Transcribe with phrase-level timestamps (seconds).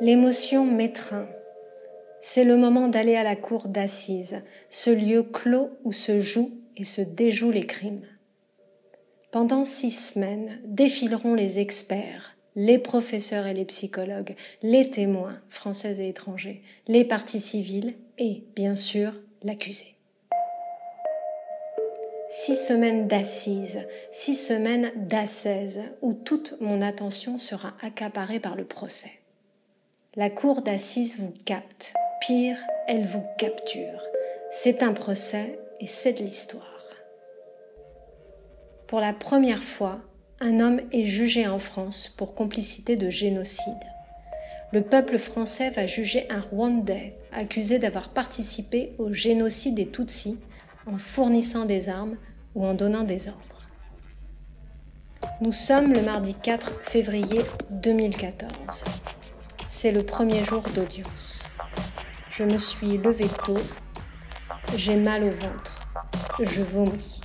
[0.00, 1.28] L'émotion m'étreint.
[2.18, 6.84] C'est le moment d'aller à la cour d'assises, ce lieu clos où se jouent et
[6.84, 8.06] se déjouent les crimes.
[9.32, 16.08] Pendant six semaines défileront les experts, les professeurs et les psychologues, les témoins, français et
[16.08, 19.12] étrangers, les parties civiles et, bien sûr,
[19.42, 19.95] l'accusé.
[22.28, 29.12] Six semaines d'assises, six semaines d'assaise, où toute mon attention sera accaparée par le procès.
[30.16, 32.58] La cour d'assises vous capte, pire,
[32.88, 34.02] elle vous capture.
[34.50, 36.82] C'est un procès et c'est de l'histoire.
[38.88, 40.00] Pour la première fois,
[40.40, 43.72] un homme est jugé en France pour complicité de génocide.
[44.72, 50.38] Le peuple français va juger un Rwandais accusé d'avoir participé au génocide des Tutsis
[50.86, 52.16] en fournissant des armes
[52.54, 53.40] ou en donnant des ordres.
[55.40, 58.84] Nous sommes le mardi 4 février 2014.
[59.66, 61.48] C'est le premier jour d'audience.
[62.30, 63.58] Je me suis levée tôt.
[64.76, 65.88] J'ai mal au ventre.
[66.40, 67.20] Je vomis.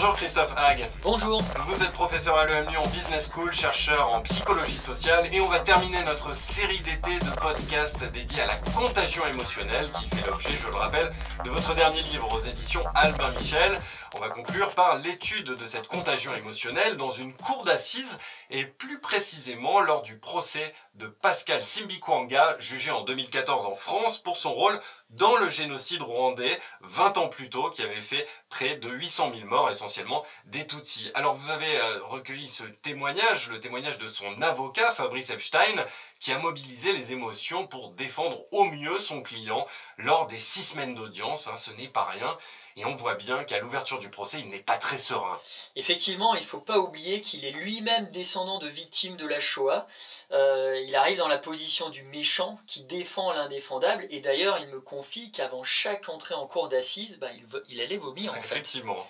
[0.00, 0.88] Bonjour Christophe Hague.
[1.02, 1.42] Bonjour.
[1.66, 5.60] Vous êtes professeur à l'EM Lyon Business School, chercheur en psychologie sociale et on va
[5.60, 10.68] terminer notre série d'été de podcasts dédiés à la contagion émotionnelle qui fait l'objet, je
[10.68, 11.12] le rappelle,
[11.44, 13.78] de votre dernier livre aux éditions Albin Michel.
[14.14, 18.18] On va conclure par l'étude de cette contagion émotionnelle dans une cour d'assises
[18.50, 24.36] et plus précisément lors du procès de Pascal Simbikwanga, jugé en 2014 en France pour
[24.36, 24.78] son rôle
[25.10, 29.46] dans le génocide rwandais 20 ans plus tôt qui avait fait près de 800 000
[29.46, 31.12] morts essentiellement des Tutsis.
[31.14, 35.86] Alors vous avez euh, recueilli ce témoignage, le témoignage de son avocat Fabrice Epstein
[36.20, 40.94] qui a mobilisé les émotions pour défendre au mieux son client lors des six semaines
[40.94, 42.38] d'audience, hein, ce n'est pas rien.
[42.76, 45.38] Et on voit bien qu'à l'ouverture du procès, il n'est pas très serein.
[45.76, 49.86] Effectivement, il ne faut pas oublier qu'il est lui-même descendant de victimes de la Shoah.
[50.30, 54.06] Euh, il arrive dans la position du méchant qui défend l'indéfendable.
[54.10, 57.96] Et d'ailleurs, il me confie qu'avant chaque entrée en cour d'assises, bah, il, il, allait
[57.96, 58.32] vomir.
[58.32, 59.06] En Effectivement.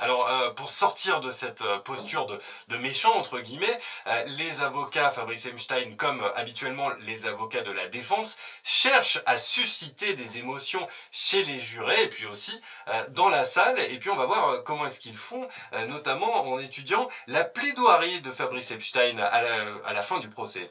[0.00, 5.10] Alors, euh, pour sortir de cette euh, posture de, méchant, entre guillemets, euh, les avocats,
[5.10, 11.42] Fabrice Einstein, comme habituellement les avocats de la défense, cherchent à susciter des émotions chez
[11.44, 12.60] les jurés, et puis aussi
[13.10, 13.78] dans la salle.
[13.78, 15.48] Et puis, on va voir comment est-ce qu'ils font,
[15.88, 20.70] notamment en étudiant la plaidoirie de Fabrice Epstein à la fin du procès.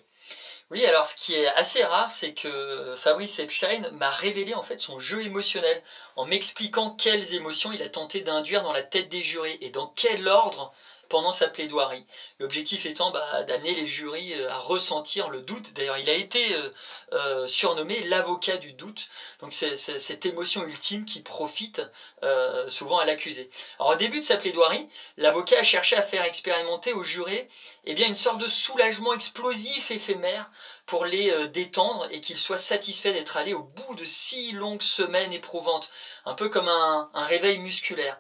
[0.70, 4.80] Oui, alors ce qui est assez rare, c'est que Fabrice Epstein m'a révélé en fait
[4.80, 5.82] son jeu émotionnel
[6.18, 9.88] en m'expliquant quelles émotions il a tenté d'induire dans la tête des jurés et dans
[9.96, 10.74] quel ordre
[11.10, 12.06] pendant sa plaidoirie.
[12.40, 15.74] L'objectif étant bah, d'amener les jurys euh, à ressentir le doute.
[15.74, 16.70] D'ailleurs, il a été euh,
[17.14, 19.10] euh, surnommé l'avocat du doute.
[19.40, 21.82] Donc c'est cette émotion ultime qui profite
[22.68, 23.50] souvent à l'accusé.
[23.80, 27.48] Alors au début de sa plaidoirie, l'avocat a cherché à faire expérimenter aux jurés
[27.86, 30.50] eh bien, une sorte de soulagement explosif éphémère
[30.88, 35.34] pour les détendre et qu'ils soient satisfaits d'être allés au bout de six longues semaines
[35.34, 35.92] éprouvantes,
[36.26, 38.20] un peu comme un réveil musculaire.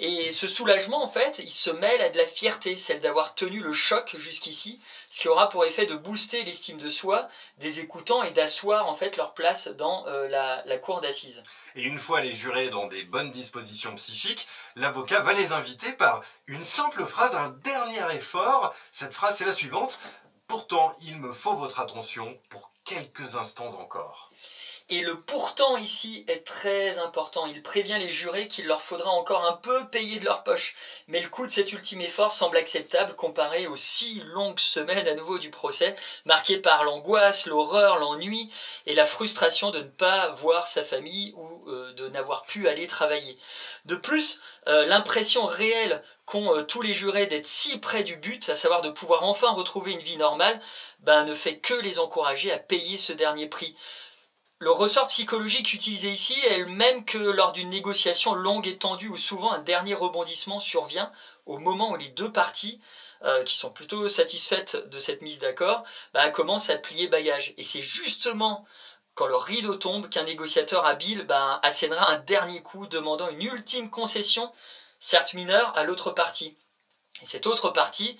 [0.00, 3.60] Et ce soulagement, en fait, il se mêle à de la fierté, celle d'avoir tenu
[3.60, 7.28] le choc jusqu'ici, ce qui aura pour effet de booster l'estime de soi
[7.58, 11.42] des écoutants et d'asseoir en fait leur place dans euh, la, la cour d'assises.
[11.74, 16.22] Et une fois les jurés dans des bonnes dispositions psychiques, l'avocat va les inviter par
[16.46, 18.76] une simple phrase, un dernier effort.
[18.92, 19.98] Cette phrase, c'est la suivante.
[20.46, 24.30] Pourtant, il me faut votre attention pour quelques instants encore.
[24.90, 27.44] Et le pourtant ici est très important.
[27.44, 30.76] Il prévient les jurés qu'il leur faudra encore un peu payer de leur poche.
[31.08, 35.14] Mais le coût de cet ultime effort semble acceptable comparé aux six longues semaines à
[35.14, 35.94] nouveau du procès,
[36.24, 38.50] marquées par l'angoisse, l'horreur, l'ennui
[38.86, 42.86] et la frustration de ne pas voir sa famille ou euh, de n'avoir pu aller
[42.86, 43.36] travailler.
[43.84, 48.48] De plus, euh, l'impression réelle qu'ont euh, tous les jurés d'être si près du but,
[48.48, 50.58] à savoir de pouvoir enfin retrouver une vie normale,
[51.00, 53.76] ben, ne fait que les encourager à payer ce dernier prix.
[54.60, 59.08] Le ressort psychologique utilisé ici est le même que lors d'une négociation longue et tendue
[59.08, 61.12] où souvent un dernier rebondissement survient
[61.46, 62.80] au moment où les deux parties,
[63.22, 67.54] euh, qui sont plutôt satisfaites de cette mise d'accord, bah, commencent à plier bagage.
[67.56, 68.66] Et c'est justement
[69.14, 73.90] quand le rideau tombe qu'un négociateur habile bah, assénera un dernier coup demandant une ultime
[73.90, 74.52] concession,
[74.98, 76.56] certes mineure, à l'autre partie.
[77.22, 78.18] Et cette autre partie,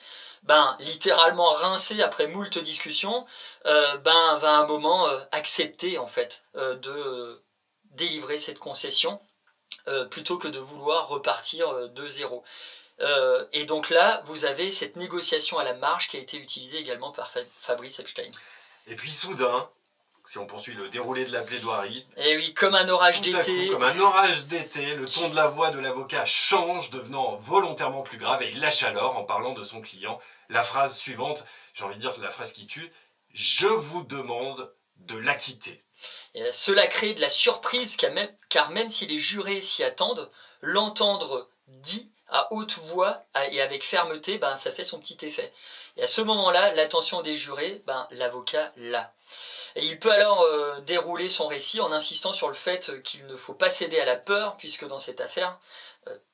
[0.48, 3.26] ben, littéralement rincé après moult discussions,
[3.66, 7.42] euh, ben, va à un moment euh, accepter en fait euh, de
[7.92, 9.20] délivrer cette concession
[10.10, 12.44] plutôt que de vouloir repartir de zéro.
[13.52, 17.10] et donc là, vous avez cette négociation à la marge qui a été utilisée également
[17.10, 18.30] par Fabrice Epstein.
[18.86, 19.70] Et puis soudain,
[20.26, 22.06] si on poursuit le déroulé de la plaidoirie.
[22.18, 23.68] Et eh oui, comme un orage d'été.
[23.68, 28.18] Comme un orage d'été, le ton de la voix de l'avocat change, devenant volontairement plus
[28.18, 31.96] grave, et il lâche alors, en parlant de son client, la phrase suivante, j'ai envie
[31.96, 32.92] de dire la phrase qui tue,
[33.32, 35.84] Je vous demande de l'acquitter.
[36.50, 37.96] cela crée de la surprise
[38.48, 40.30] car même si les jurés s'y attendent,
[40.60, 45.52] l'entendre dit à haute voix et avec fermeté, ben, ça fait son petit effet.
[45.96, 49.12] Et à ce moment-là, l'attention des jurés, ben, l'avocat l'a.
[49.76, 53.36] Et il peut alors euh, dérouler son récit en insistant sur le fait qu'il ne
[53.36, 55.58] faut pas céder à la peur, puisque dans cette affaire,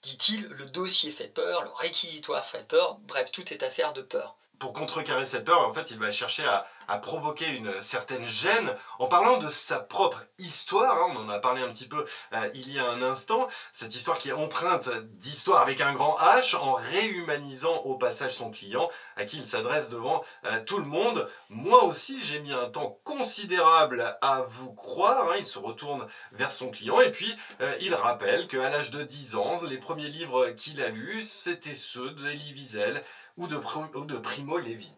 [0.02, 4.36] dit-il, le dossier fait peur, le réquisitoire fait peur, bref, tout est affaire de peur.
[4.58, 6.66] Pour contrecarrer cette peur, en fait, il va chercher à,
[6.98, 10.96] provoquer une certaine gêne en parlant de sa propre histoire.
[10.96, 11.14] Hein.
[11.14, 13.48] on en a parlé un petit peu euh, il y a un instant.
[13.72, 18.50] Cette histoire qui est empreinte d'histoire avec un grand H en réhumanisant au passage son
[18.50, 21.28] client à qui il s'adresse devant euh, tout le monde.
[21.50, 25.30] Moi aussi, j'ai mis un temps considérable à vous croire.
[25.30, 25.36] Hein.
[25.38, 29.36] il se retourne vers son client et puis euh, il rappelle qu'à l'âge de 10
[29.36, 33.02] ans, les premiers livres qu'il a lus, c'était ceux d'Elie Wiesel
[33.36, 34.94] ou de Primo Levi.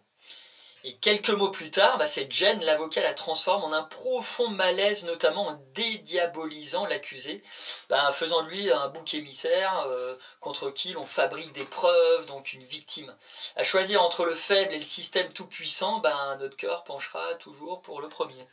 [0.89, 5.05] Et quelques mots plus tard, bah, cette gêne, l'avocat la transforme en un profond malaise,
[5.05, 7.43] notamment en dédiabolisant l'accusé,
[7.89, 12.63] bah, faisant lui un bouc émissaire euh, contre qui l'on fabrique des preuves, donc une
[12.63, 13.13] victime.
[13.57, 18.01] À choisir entre le faible et le système tout-puissant, bah, notre cœur penchera toujours pour
[18.01, 18.47] le premier.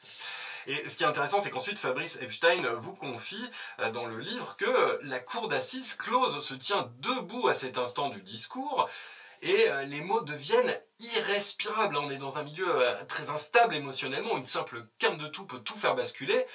[0.66, 3.48] Et ce qui est intéressant, c'est qu'ensuite Fabrice Epstein vous confie
[3.78, 8.10] euh, dans le livre que la cour d'assises close se tient debout à cet instant
[8.10, 8.90] du discours
[9.44, 11.98] et euh, les mots deviennent irrespirables.
[11.98, 15.60] On est dans un milieu euh, très instable émotionnellement, une simple quinte de tout peut
[15.60, 16.46] tout faire basculer.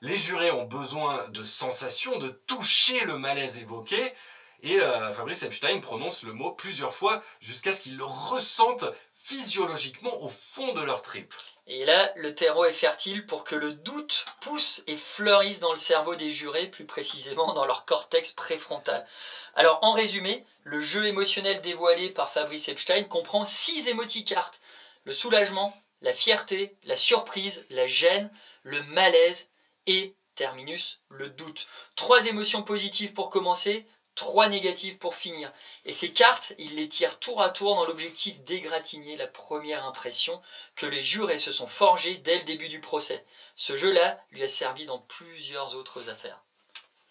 [0.00, 4.14] Les jurés ont besoin de sensations, de toucher le malaise évoqué,
[4.62, 10.22] et euh, Fabrice Epstein prononce le mot plusieurs fois jusqu'à ce qu'ils le ressentent physiologiquement
[10.22, 11.34] au fond de leur tripes.
[11.70, 15.76] Et là, le terreau est fertile pour que le doute pousse et fleurisse dans le
[15.76, 19.06] cerveau des jurés, plus précisément dans leur cortex préfrontal.
[19.54, 24.62] Alors, en résumé, le jeu émotionnel dévoilé par Fabrice Epstein comprend six émoticartes.
[25.04, 28.30] Le soulagement, la fierté, la surprise, la gêne,
[28.62, 29.50] le malaise
[29.86, 31.68] et, terminus, le doute.
[31.96, 33.86] Trois émotions positives pour commencer,
[34.18, 35.52] trois négatives pour finir.
[35.84, 40.42] Et ces cartes, il les tire tour à tour dans l'objectif d'égratigner la première impression
[40.74, 43.24] que les jurés se sont forgés dès le début du procès.
[43.54, 46.42] Ce jeu-là lui a servi dans plusieurs autres affaires.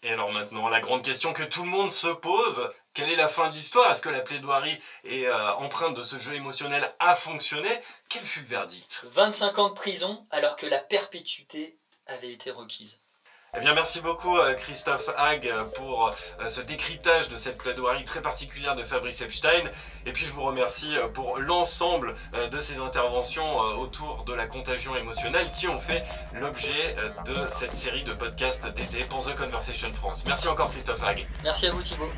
[0.04, 3.30] Et alors maintenant, la grande question que tout le monde se pose, quelle est la
[3.30, 3.89] fin de l'histoire?
[3.89, 7.69] Est-ce que la plaidoirie et euh, empreinte de ce jeu émotionnel a fonctionné
[8.09, 9.06] Quel fut le verdict?
[9.09, 13.01] 25 ans de prison alors que la perpétuité avait été requise.
[13.55, 18.21] Eh bien, merci beaucoup euh, Christophe Hague pour euh, ce décryptage de cette plaidoirie très
[18.21, 19.63] particulière de Fabrice Epstein.
[20.05, 22.13] Et puis je vous remercie euh, pour l'ensemble
[22.51, 26.95] de ces interventions autour de la contagion émotionnelle qui ont fait l'objet
[27.25, 30.25] de cette série de podcasts d'été pour The Conversation France.
[30.27, 31.27] Merci encore Christophe Hague.
[31.44, 32.11] Merci à vous Thibault.